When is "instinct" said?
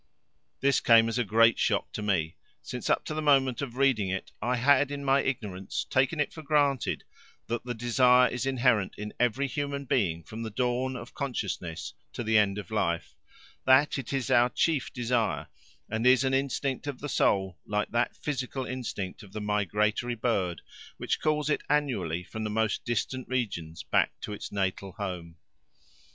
16.33-16.87, 18.65-19.21